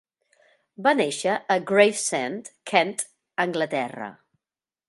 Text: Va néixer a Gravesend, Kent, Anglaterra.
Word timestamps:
Va 0.87 0.93
néixer 1.01 1.35
a 1.35 1.59
Gravesend, 1.73 2.51
Kent, 2.73 2.97
Anglaterra. 3.47 4.13